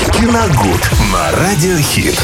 [0.00, 2.18] Киногуд на Радиохит.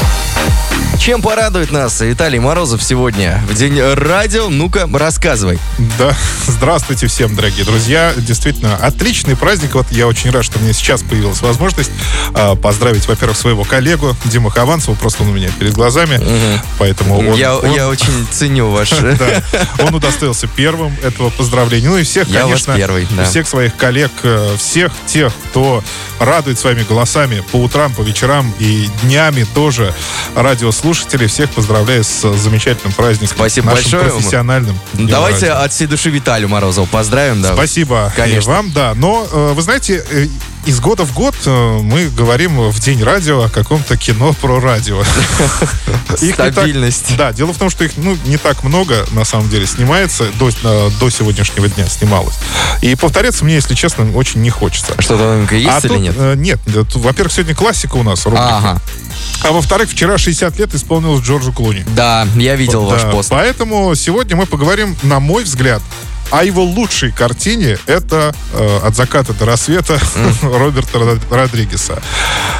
[0.99, 4.47] Чем порадует нас Виталий Морозов сегодня в День радио?
[4.47, 5.59] Ну-ка, рассказывай.
[5.99, 6.15] Да,
[6.47, 8.13] здравствуйте всем, дорогие друзья.
[8.15, 9.73] Действительно, отличный праздник.
[9.73, 11.91] Вот я очень рад, что меня сейчас появилась возможность
[12.35, 14.95] э, поздравить, во-первых, своего коллегу Диму Хованцева.
[14.95, 16.17] Просто он у меня перед глазами.
[16.17, 16.61] Мгм.
[16.79, 18.91] Поэтому он, я, он- я очень ценю ваш...
[19.01, 19.43] да,
[19.79, 21.89] он удостоился первым этого поздравления.
[21.89, 22.77] Ну и всех, конечно,
[23.25, 25.83] всех своих коллег, э, всех тех, кто
[26.19, 29.93] радует своими голосами по утрам, по вечерам и днями тоже
[30.35, 31.27] радиослушателей.
[31.27, 33.35] Всех поздравляю с замечательным праздником.
[33.37, 34.11] Спасибо нашим большое.
[34.11, 34.79] профессиональным.
[34.93, 35.63] Днем Давайте радио.
[35.63, 37.41] от всей души Виталию Морозову поздравим.
[37.41, 37.53] Да.
[37.53, 38.51] Спасибо Конечно.
[38.51, 38.93] и вам, да.
[38.95, 40.27] Но, э, вы знаете, э,
[40.65, 45.03] из года в год э, мы говорим в День радио о каком-то кино про радио.
[46.07, 47.17] Так- Стабильность.
[47.17, 50.49] Да, дело в том, что их ну, не так много, на самом деле, снимается, до,
[50.49, 52.35] э, до сегодняшнего дня снималось.
[52.81, 54.93] И повторяться мне, если честно, очень не хочется.
[54.99, 56.15] Что-то новенькое есть а или тут, нет?
[56.17, 56.59] э, нет,
[56.95, 58.57] во-первых, сегодня классика у нас, рубрика.
[58.57, 58.81] Ага.
[59.43, 61.83] А во-вторых, вчера 60 лет исполнилось Джорджу Клуни.
[61.95, 63.29] Да, я видел ваш пост.
[63.29, 65.81] Поэтому сегодня мы поговорим, на мой взгляд,
[66.33, 67.77] о его лучшей картине.
[67.85, 69.99] Это э, «От заката до рассвета»
[70.41, 72.01] Роберта Род- Родригеса.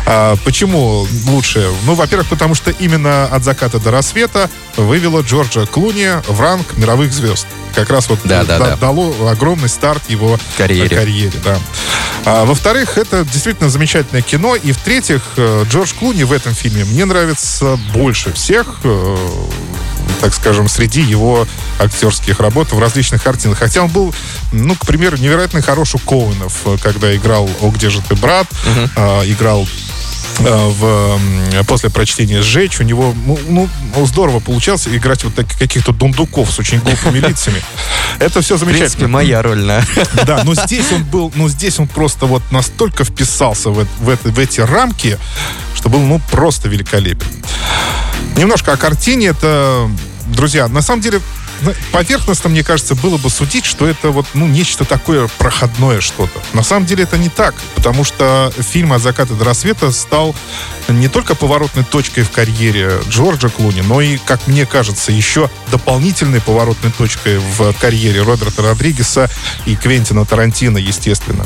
[0.05, 1.71] А, почему лучшее?
[1.85, 7.11] Ну, во-первых, потому что именно «От заката до рассвета» вывело Джорджа Клуни в ранг мировых
[7.11, 7.47] звезд.
[7.73, 8.75] Как раз вот Да, э, да, да- да.
[8.77, 10.95] дало огромный старт его Карьере.
[10.95, 11.57] э, карьере да.
[12.25, 14.55] А, во-вторых, это действительно замечательное кино.
[14.55, 18.67] И в-третьих, э, Джордж Клуни в этом фильме мне нравится больше всех,
[20.21, 21.47] так скажем, среди его
[21.79, 23.59] актерских работ в различных картинах.
[23.59, 24.13] Хотя он был,
[24.51, 28.47] ну, к примеру, невероятно хорош у Коуэнов, э, когда играл «О, где же ты, брат?»,
[29.25, 29.67] играл
[30.39, 30.85] э, в,
[31.55, 32.79] м, после прочтения «Сжечь».
[32.79, 37.61] У него ну, ну, здорово получалось играть вот так, каких-то дундуков с очень глупыми лицами.
[38.19, 38.85] Это все В замечательно.
[38.87, 39.83] принципе, моя роль на...
[40.25, 44.39] Да, но здесь он был, ну здесь он просто вот настолько вписался в, в, в
[44.39, 45.17] эти рамки,
[45.75, 47.27] что был, ну, просто великолепен.
[48.35, 49.27] Немножко о картине.
[49.27, 49.89] Это,
[50.27, 51.19] друзья, на самом деле,
[51.91, 56.41] поверхностно, мне кажется, было бы судить, что это вот, ну, нечто такое проходное что-то.
[56.53, 60.35] На самом деле это не так, потому что фильм «От заката до рассвета» стал
[60.87, 66.41] не только поворотной точкой в карьере Джорджа Клуни, но и, как мне кажется, еще дополнительной
[66.41, 69.29] поворотной точкой в карьере Роберта Родригеса
[69.65, 71.45] и Квентина Тарантино, естественно.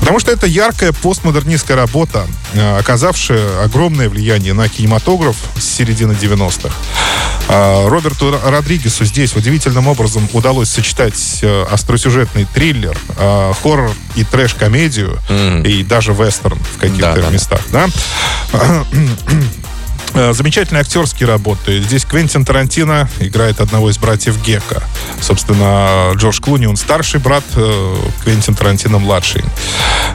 [0.00, 6.74] Потому что это яркая постмодернистская работа, э, оказавшая огромное влияние на кинематограф с середины 90-х.
[7.48, 15.18] А, Роберту Родригесу здесь удивительным образом удалось сочетать э, остросюжетный триллер, э, хоррор и трэш-комедию,
[15.28, 15.62] Мгм.
[15.64, 17.30] и даже вестерн в каких-то Да-да-да.
[17.30, 17.86] местах, да?
[18.52, 18.84] Э,
[20.14, 21.80] Замечательные актерские работы.
[21.80, 24.82] Здесь Квентин Тарантино играет одного из братьев Гека.
[25.20, 29.42] Собственно, Джордж Клуни, он старший брат, э, Квентин Тарантино младший.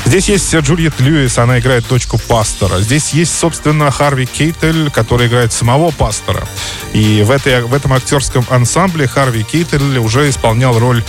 [0.06, 2.80] Здесь есть Джульет Льюис, она играет дочку пастора.
[2.80, 6.48] Здесь есть, собственно, Харви Кейтель, который играет самого пастора.
[6.94, 11.04] И в, этой, в этом актерском ансамбле Харви Кейтель уже исполнял роль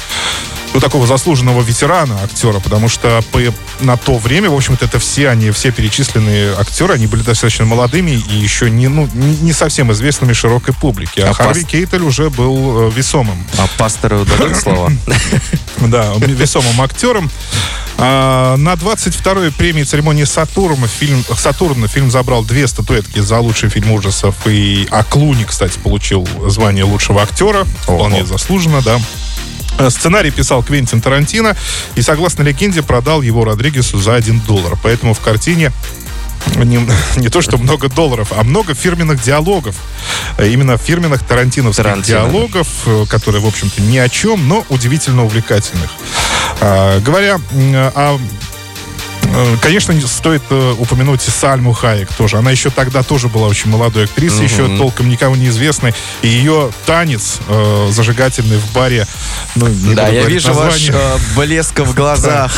[0.74, 3.40] ну, такого заслуженного ветерана актера, потому что по-
[3.80, 8.10] на то время, в общем-то, это все они, все перечисленные актеры, они были достаточно молодыми
[8.12, 11.24] и еще не, ну, не, не совсем известными широкой публике.
[11.24, 13.44] А, А Харви пас- Кейтель уже был э, весомым.
[13.58, 14.92] А пастору дадут слово?
[15.80, 17.30] Да, весомым актером.
[17.98, 23.92] А, на 22-й премии церемонии Сатурна фильм, Сатурна фильм забрал две статуэтки за лучший фильм
[23.92, 24.34] ужасов.
[24.46, 27.64] И, а Клуни, кстати, получил звание лучшего актера.
[27.82, 29.00] Вполне заслуженно, да.
[29.78, 31.56] Э, Сценарий писал Квентин Тарантино
[31.94, 34.76] и, согласно легенде, продал его Родригесу за 1 доллар.
[34.82, 35.72] Поэтому в картине
[36.56, 36.80] не,
[37.16, 39.76] не то, что много долларов, а много фирменных диалогов.
[40.36, 45.24] Э, Именно фирменных тарантиновских Тарантино, диалогов, э, которые, в общем-то, ни о чем, но удивительно
[45.24, 45.90] увлекательных.
[46.60, 47.38] А, говоря
[47.94, 48.18] о
[49.60, 52.38] Конечно, не стоит э, упомянуть и Сальму Хайек тоже.
[52.38, 55.94] Она еще тогда тоже была очень молодой актрисой, еще толком никому не известной.
[56.22, 59.06] И ее танец э, зажигательный в баре,
[59.54, 60.92] ну, не Да, я вижу ваш название.
[61.16, 62.56] э, блеск в глазах.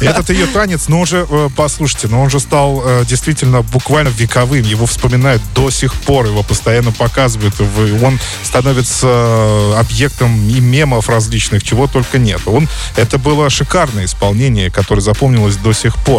[0.00, 4.08] Этот ее танец, но он же, э, послушайте, но он же стал э, действительно буквально
[4.08, 4.62] вековым.
[4.62, 7.54] Его вспоминают до сих пор, его постоянно показывают.
[8.02, 12.40] Он становится э, объектом и мемов различных, чего только нет.
[12.46, 16.09] Он, это было шикарное исполнение, которое запомнилось до сих пор.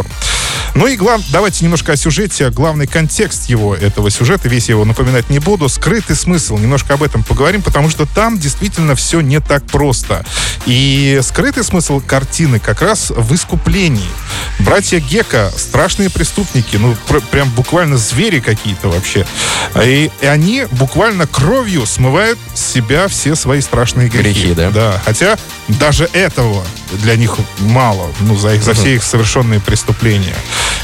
[0.73, 1.21] Ну и глав...
[1.31, 2.49] давайте немножко о сюжете.
[2.49, 5.67] Главный контекст его, этого сюжета, весь я его напоминать не буду.
[5.67, 10.25] Скрытый смысл, немножко об этом поговорим, потому что там действительно все не так просто.
[10.65, 14.07] И скрытый смысл картины как раз в искуплении.
[14.59, 19.25] Братья Гека страшные преступники, ну, пр- прям буквально звери какие-то вообще.
[19.83, 24.41] И, и они буквально кровью смывают с себя все свои страшные грехи.
[24.41, 24.69] Грехи, да?
[24.69, 25.01] Да.
[25.03, 25.37] Хотя
[25.67, 26.63] даже этого
[26.99, 30.35] для них мало, ну, за, их, за все их совершенные преступления.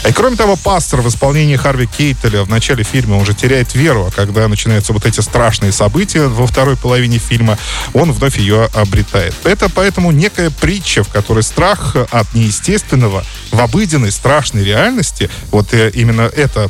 [0.07, 4.11] И кроме того, пастор в исполнении Харви Кейтеля в начале фильма уже теряет веру, а
[4.11, 7.57] когда начинаются вот эти страшные события во второй половине фильма,
[7.93, 9.33] он вновь ее обретает.
[9.43, 15.91] Это поэтому некая притча, в которой страх от неестественного в обыденной страшной реальности, вот э,
[15.93, 16.69] именно это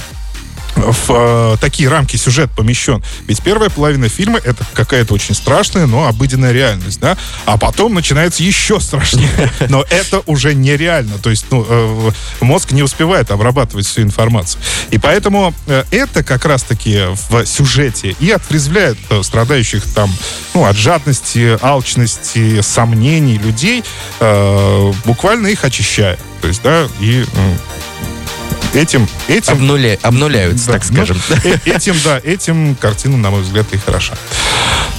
[0.78, 3.04] в э, такие рамки сюжет помещен.
[3.28, 7.18] Ведь первая половина фильма это какая-то очень страшная, но обыденная реальность, да?
[7.46, 9.52] А потом начинается еще страшнее.
[9.70, 11.18] Но это уже нереально.
[11.18, 14.62] То есть, ну, э, мозг не успевает обрабатывать всю информацию.
[14.92, 20.12] И поэтому э, это как раз-таки в сюжете и отрезвляет э, страдающих там,
[20.54, 23.84] ну, от жадности, алчности, сомнений людей,
[24.20, 26.18] э, буквально их очищая.
[26.42, 27.26] То есть, да, и
[28.74, 31.20] этим, этим Обнуля- обнуляются, да, так скажем.
[31.30, 34.14] ну, э- этим, да, этим картина, на мой взгляд, и хороша.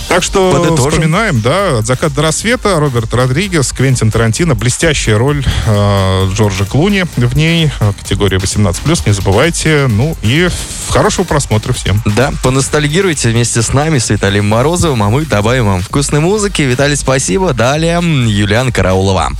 [0.09, 0.91] Так что Подытожим.
[0.91, 7.05] вспоминаем, да, от заката до рассвета, Роберт Родригес, Квентин Тарантино, блестящая роль э, Джорджа Клуни
[7.17, 10.49] в ней, э, категория 18+, не забывайте, ну и
[10.89, 12.01] хорошего просмотра всем.
[12.07, 16.63] Да, поностальгируйте вместе с нами, с Виталием Морозовым, а мы добавим вам вкусной музыки.
[16.63, 17.53] Виталий, спасибо.
[17.53, 19.33] Далее м, Юлиана Караулова.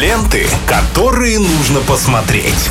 [0.00, 2.70] Ленты, которые нужно посмотреть.